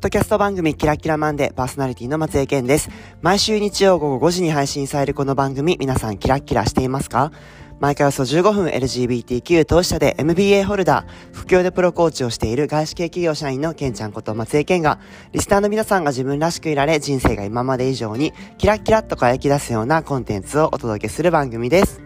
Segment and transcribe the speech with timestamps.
[0.00, 2.88] ッドキャスト番組キラキラマンデーパーソナリティの松江健です。
[3.20, 7.32] 毎週日曜午後5時に配信されるこの番組、皆さんキラキラしていますか？
[7.80, 15.00] 毎回およそ15分 LGBTQ 当事者で MBA ホルダー、副業でプロコーチをしている外資系企業社員のケンちゃんこと松江健が、
[15.32, 22.00] リスナーの皆さんが自分らしくいられ、人生が今まで以上にキラキラっと輝き出すようなコンテンツをお届けする番組です。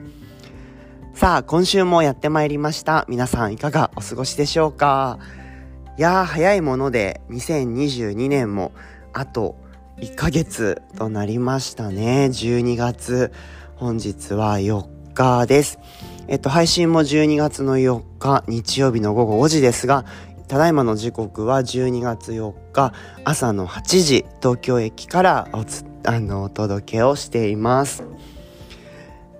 [1.14, 3.04] さあ、今週もやってまいりました。
[3.08, 5.20] 皆さんいかがお過ごしでしょうか？
[5.96, 8.72] いやー早いもので2022年も
[9.12, 9.54] あと
[9.98, 12.26] 1ヶ月となりましたね。
[12.32, 13.32] 12月
[13.76, 15.78] 本日は4日です。
[16.26, 20.04] えっと配信も12月の4日日曜日の午後5時ですが
[20.48, 22.92] ただいまの時刻は12月4日
[23.24, 28.02] 朝の8時東京駅からおつあのお届けをしています。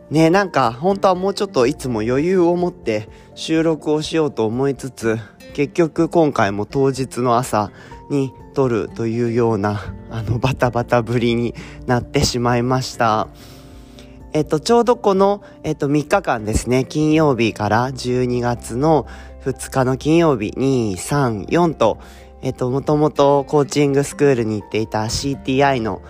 [0.08, 5.18] ねなんか本当はもうちょっといつも余裕を持って収録をしようと思いつつ
[5.54, 7.70] 結局今回も当日の朝
[8.10, 11.54] に撮るというようなあのバタバタぶりに
[11.86, 13.28] なってしまいました。
[14.32, 19.06] えっと、ちょうどこの、えっと、3日間ですね、金曜日から12月の
[19.44, 21.98] 2日の金曜日、2、3、4と、
[22.42, 26.02] えっと、もともとコーチングスクールに行っていた CTI の、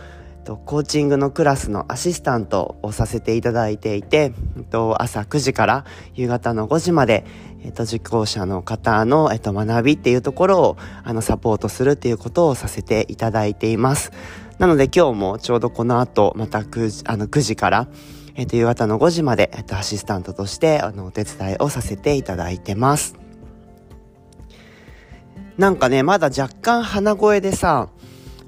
[0.45, 7.25] とコーチングのクラスのアシスタントをさせていただいていて、えっと、朝9時から夕方の5時まで、
[7.64, 14.12] えっと、受講者の方の、えっと、学びっていうところを、あの、サポートするっていうことをさせていただいています。
[14.59, 17.89] なので今日もちょうどこの後、また9時、あの、9時から、
[18.37, 23.17] えっと、夕方の5時まで、えっと、アシスタントとして、あの、お手伝いをさせていただいてます。
[25.56, 27.89] なんかね、まだ若干鼻声でさ、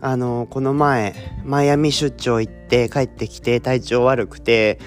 [0.00, 4.78] あの、この前、マイアミ出張行って帰ってきて体調悪くて、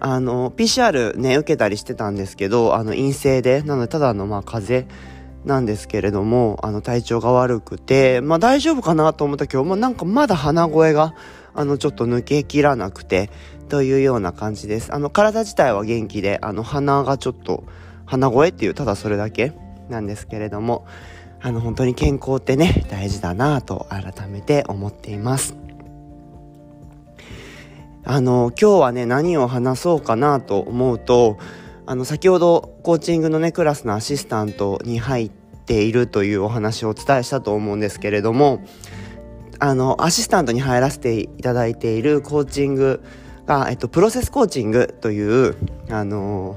[0.00, 4.98] あの、PCR ね、受けたりしてたんですけど、あの、陰性で、なので、ただの、まあ、風邪
[5.44, 11.14] なんですけれども、あの、体調が悪くて、まあ、大丈夫かなと思ったけど、まあ、なんかまだ鼻声が、
[11.54, 13.30] あの、ちょっと抜けきらなくて、
[13.68, 14.92] というような感じです。
[14.94, 17.64] あの、体自体は元気で、あの、鼻がちょっと、
[18.06, 19.52] 鼻声っていう、ただそれだけ
[19.88, 20.86] なんですけれども、
[21.40, 25.56] あの本当に健康ってね大事だなと改めて思っています
[28.04, 31.38] あの今日はね何を話そうかなと思うと
[31.86, 38.64] あの先ほどコーチングのねクラスのアシスタントに入っているというお話をお伝えしたと思うんですけれども
[39.58, 43.02] あのアシスタントに入らせていただいているコーチング
[43.46, 45.56] が、えっと、プロセスコーチングという
[45.90, 46.56] あの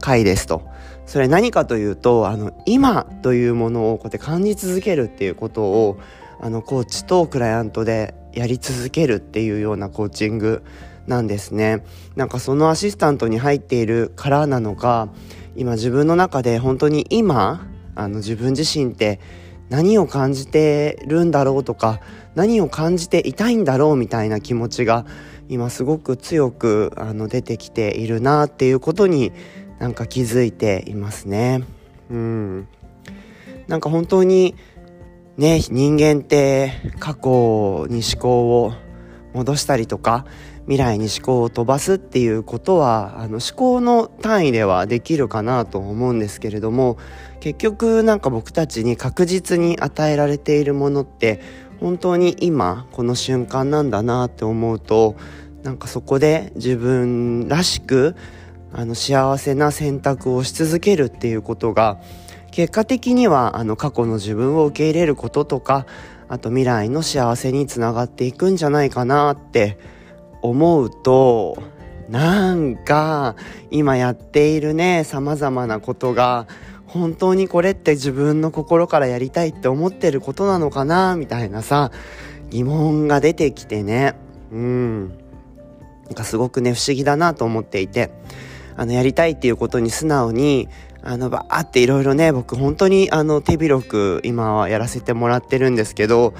[0.00, 0.71] 回ですと。
[1.06, 5.98] それ何かというとあの今というものをこうやって感じ続けるっていうことを
[6.40, 10.64] あのコーチとクライアントでやり続けるっていうようなコーチング
[11.06, 11.84] なんですね。
[12.16, 15.08] なんかそのアシスタントに入っているからなのか
[15.56, 19.20] 今自分の中で本当に今あの自分自身って
[19.68, 22.00] 何を感じてるんだろうとか
[22.34, 25.06] 何を感じていたいんだろうみたいな気持ちが
[25.48, 29.32] 今すごく強くあの出てきているなっていうことに
[29.82, 31.64] なんか気づいていますね。
[32.08, 32.68] うん。
[33.66, 34.54] なんか本当に
[35.36, 36.70] ね、人間って
[37.00, 38.72] 過去に思考を
[39.34, 40.24] 戻したりとか、
[40.66, 46.96] 未来に思考を飛ばすっていうことは、あの思考の単位ではできるかなと思うんですけれども、
[47.40, 51.40] 結局なんか僕たちに確実に与えられているものって、
[51.80, 55.16] 本当に今この瞬間なんだなって思うと、
[55.64, 58.14] なんかそこで自分らしく
[58.72, 62.00] あの幸せな選択をし続けるっていうことが
[62.50, 65.86] 結果的にはあの過去の自分を受け入れることとか
[66.28, 69.78] あと未来の幸せにつながっていくんじゃないかなって
[70.42, 71.62] 思うと
[72.08, 73.36] なんか
[73.70, 76.46] 今やっているね様々なことが
[76.86, 81.90] 本当にこれって自分の心からやりたいって思ってることなのかなみたいなさ
[82.50, 84.14] 疑問が出てきてね。
[84.52, 85.08] うん。
[86.04, 88.10] なんかすごくね不思議だなと思っていて。
[88.76, 90.68] あの、やりたいっていうことに素直に、
[91.02, 96.34] あの、ばーっていろいろね、僕本当にあの、手広く今はやらせてもらってるんですけど、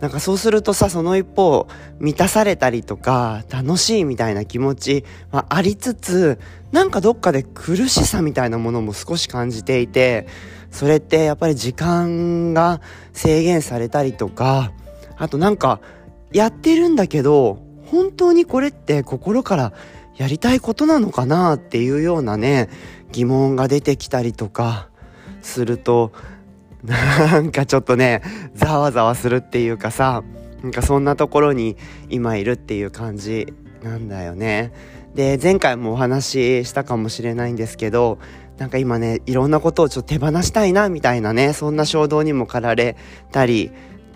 [0.00, 1.66] なんかそうするとさ、その一方、
[1.98, 6.38] 満たされたりとか、楽しいみたいな気持ちはありつつ、
[6.70, 10.26] なんかどっかで苦しさみたいなものも少し感じていて、
[10.70, 12.80] それってやっぱり時間が
[13.12, 14.72] 制限されたりとか、
[15.16, 15.80] あとなんか、
[16.32, 19.72] やってるんだけど、本当にこれって心から
[20.18, 22.68] やりたいことなのかなっていうようなね
[23.12, 24.88] 疑問が出てきたりとか
[25.40, 26.12] すると
[26.84, 28.22] なんかちょっとね
[28.54, 30.22] ざわざわするっていうかさ
[30.62, 31.76] なんかそんなところに
[32.10, 34.72] 今いるっていう感じなんだよね。
[35.14, 38.18] で前回もお話ししたかもしれないんですけど
[38.58, 42.96] なんか今ねいろんなことをちょっと手放したいなみたいなねそんな衝動にも駆られ
[43.32, 43.70] たり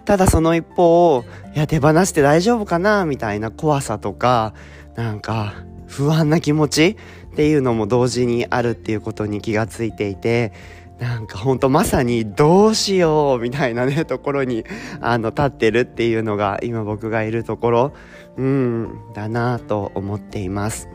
[0.04, 4.54] ただその一方を、いや、手放して大丈夫かなみたいな怖さとか、
[4.96, 5.54] なんか、
[5.92, 6.96] 不安な気持ち
[7.32, 10.52] っていうのも同時にあるっていうことに気がついていて、
[10.98, 14.64] なんかほんとまさにどうしようみたいなね、ところに、
[15.00, 17.92] あの、立ってるっていうのが今僕がいるところ、
[18.36, 20.88] うん、だなと思っています。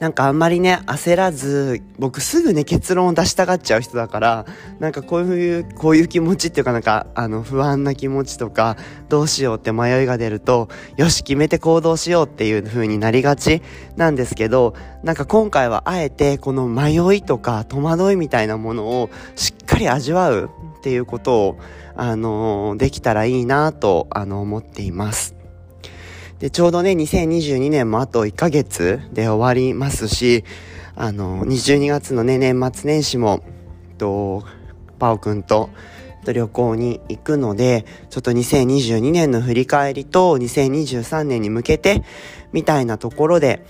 [0.00, 4.46] なんかあんまりね、焦らず、僕すぐね、結論を出したがっちゃう人だから、
[4.78, 8.78] なんかこういう、こういう気持ちっていうかなんか、あの、不安な気持ちとか、
[9.10, 13.60] どうしようって迷いが出ると、よし、決めて行動しようっていう風になりがち
[13.96, 21.58] なんですけど、なんか今回はあえて、この迷いとか戸惑いみたいなものをしっかり味わうっていうことを、
[21.94, 25.39] あの、できたらいいなと、あの、思っています。
[26.40, 30.42] で、ちょうどね、2022年もあと1ヶ月で終わりますし、
[30.96, 33.42] あの、22月のね、年末年始も、
[33.98, 34.42] と、
[34.98, 35.68] パオくんと、
[36.24, 42.02] と旅行に行くので、ちょっと2022年の振り返りと2023年に向けて、
[42.52, 43.62] みたいなところで、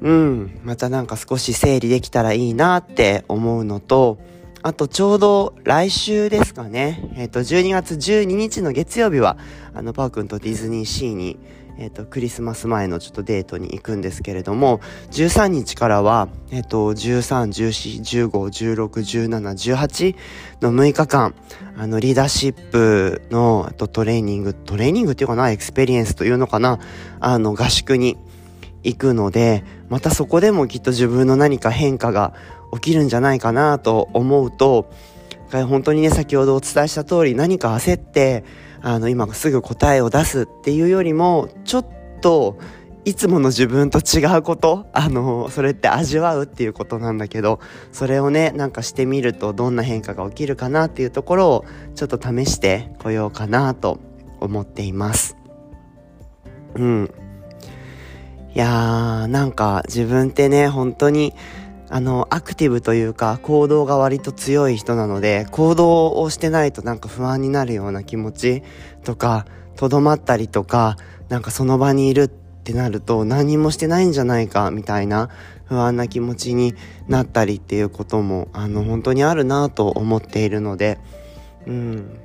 [0.00, 4.18] うん、またなんか少し整理できたらいいなって思うのと、
[4.62, 9.36] あとちょうど来週ですかね、えっ、ー、と、12月12日の月曜日は、
[9.74, 11.38] あの、パー君とディズニーシーに、
[11.78, 14.80] えっ、ー、と、クリスマス前のちょっとデートに行くんですけれども、
[15.12, 20.16] 13日からは、えっ、ー、と、13、14、15、16、17、18
[20.60, 21.34] の6日間、
[21.76, 26.80] あの、リーダーシップの、と、トレーニング、トレーニングっていうかな、エクスペリエンスというのかな、
[27.20, 28.18] あの、合宿に
[28.82, 32.34] 行くので、またそこでもきっと自分の何か変化が
[32.72, 34.90] 起きるんじゃないかなと思うと、
[35.50, 38.44] 本当にね、先ほどお伝えした通り何か焦って、
[38.82, 41.86] あの、今すぐ答えを出すっていうよりも、ちょっ
[42.20, 42.58] と、
[43.04, 47.58] いつもの自分と違うこと、あの、それって味わうっていうことなんだけど、
[47.90, 51.64] それをね、なんかしてみるとどんな変化が起きるかなっていうところを、
[51.94, 53.98] ちょっと試してこようかなと
[54.40, 55.36] 思っています。
[56.74, 57.10] うん。
[58.54, 61.32] いやー、なんか自分ってね、本当に、
[61.90, 68.62] あの、アクティブというか、行動が割と強い人なので、行動をしてないとなんか不安になるような気持ち
[69.04, 69.46] とか、
[69.76, 70.96] とどまったりとか、
[71.28, 75.30] なんかその場にいるってなると何もしてないんじゃないかみたいな
[75.66, 76.74] 不安な気持ちに
[77.06, 80.98] なったりっていうことも、あの、本当にあるなと思っているので、
[81.66, 82.18] うん、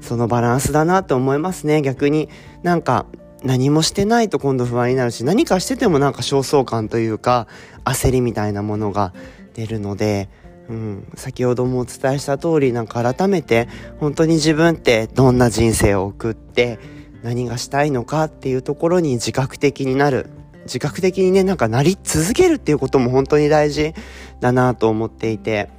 [0.00, 1.82] そのバランスだなと思いますね。
[1.82, 2.28] 逆に
[2.62, 3.06] なんか
[3.42, 7.46] 何もしてないと今度不安になるし、何かしててもなんか焦燥感というか、
[7.84, 9.12] 焦りみたいなものが
[9.54, 10.28] 出るので、
[10.68, 16.78] うん、先ほどもお伝えした通り、なんか改めて、本当に自分ってどんな人生を送って、
[17.22, 20.30] 何がしたいのかっていうところに自覚的になる。
[20.64, 23.94] 自覚的にね、なんかなり続けるっていうことも本当に大事
[24.40, 25.70] だなと思っていて、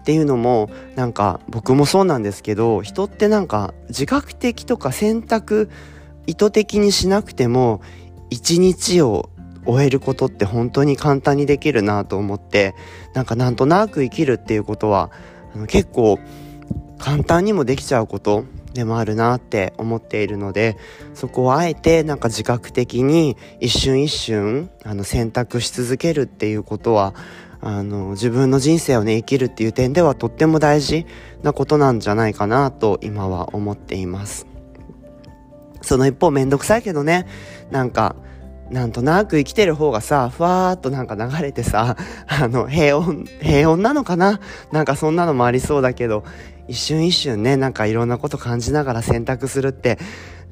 [0.00, 5.68] っていうのも、なんか僕もそうなんですけど、人ってなんか自覚的とか選択、
[6.28, 7.80] 意図的にしなくても
[8.28, 9.30] 一日を
[9.64, 12.74] 終えることって本当に簡単にできるなと思って
[13.14, 15.10] なんかなんとなく生きるっていうことは
[15.54, 16.20] あの結構
[16.98, 18.44] 簡単にもできちゃうこと
[18.74, 20.76] でもあるなって思っているので
[21.14, 27.14] そこをあえてなんか自覚的に一瞬一瞬あの選択し続けるっていうことは
[27.62, 31.06] あの自分の人生をね生きるっていう点ではとっても大事
[31.42, 34.57] なことなんじゃないかなと今は思っています。
[35.82, 37.26] その一方めんどくさいけどね、
[37.70, 38.16] なんか、
[38.70, 41.96] なんとなく生きてる方がさ、ふわーっとなんか流れてさ、
[42.28, 44.40] あの、平穏、平穏なのかな？
[44.72, 46.24] なんかそんなのもありそうだけど、
[46.68, 49.98] 一瞬一瞬ね、なんかいろんなこと感じながら選択するって、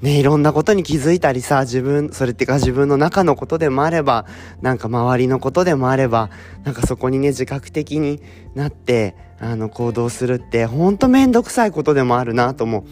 [0.00, 4.26] ね、いろんなことに気づいたりさ、自分、それってか自分の中のことでもあれば、
[4.61, 6.30] なんか周りのことでもあれば、
[6.64, 8.23] なんかそこにね、自覚的に
[8.54, 12.85] なって、あの、行動するって、ほんとめんどくさいことでもあるなとも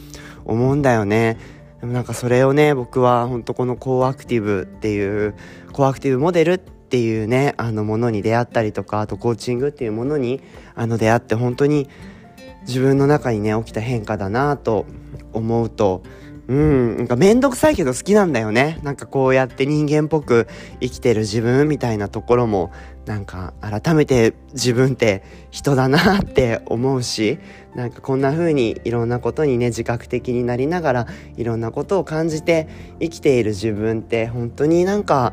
[0.44, 1.38] 思うんだよね。
[1.84, 5.34] でもなんかそれをね僕は本当このコーアクティブっていう
[5.74, 10.40] コーアクティブモデルっていうねあのものに出会ったりとかあとコーチングっていうものに
[10.74, 11.90] あの出会って本当に
[12.66, 14.86] 自分の中にね起きた変化だなと
[15.34, 16.02] 思うと
[16.46, 18.78] うん、なんかめんどくさいけど好きなんだよね。
[18.82, 20.46] なんかこうやって人間っぽく
[20.80, 22.70] 生きてる自分みたいなところも、
[23.06, 27.38] なんか改めて自分って人だなって思うし、
[27.74, 32.68] なんかこんな風にいろんなことにね、自覚的になりながら、いろんなことを感じて
[33.00, 35.32] 生きている自分って本当になんか、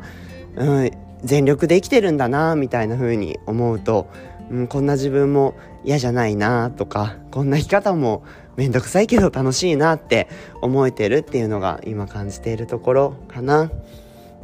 [0.56, 0.90] うん、
[1.22, 4.08] 全力で生きてるんだなみたいな風に思うと、
[4.52, 8.22] うん、こんな自分も嫌じゃないなとか、こんな生き方も
[8.56, 10.28] めんどくさいけど楽しいなって
[10.60, 13.70] 思えてるっていうのが今感じているところかな。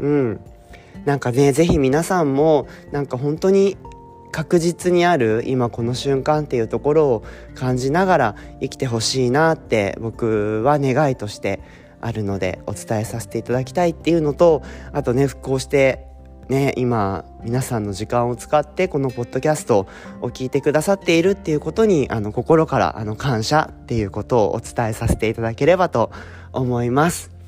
[0.00, 0.40] うん。
[1.04, 3.76] なんかね、ぜひ皆さんもなんか本当に
[4.32, 7.24] 確実にある今この瞬間っていうところを
[7.54, 11.60] 感じながら生きてほしいなって僕は願いとして
[12.00, 14.62] あるのでお伝えさせていただきたいっていうのと
[14.92, 16.07] あとね復興して
[16.48, 19.86] ね今皆さんの時間を使ってこのポッドキャスト
[20.20, 26.10] を聞いてくださっているっていうことにあの心からあの感謝っていうことをお伝えさせていただければと
[26.52, 27.38] 思います。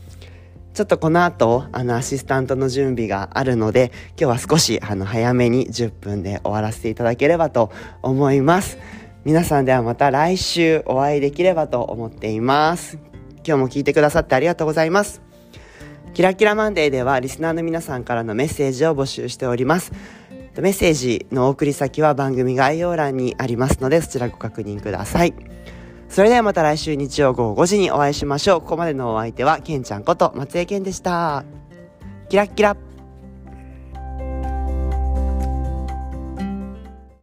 [0.72, 8.78] ちょっとこの後、あの、アシスタントの準備があるので、今日は少し、あの、早めに10分で終わらせていただければと思います。
[9.24, 12.98] 皆さんではまた来週お会いできればと思っています。
[13.46, 15.29] 今日も聞いてくださってありがとうございます。
[16.12, 19.92] キラキラマンデーではリスナーの皆さんからのメッセージを募集しております。
[20.58, 25.34] メッセージの送り先は番組概要欄にありますので、そちらご確認ください。
[26.08, 28.60] それではまた来週日曜午後5時にお会いしましょう。
[28.60, 31.44] ここまでのお相手は、ケンちゃんこと松江健でした。
[32.28, 32.76] キラッキラ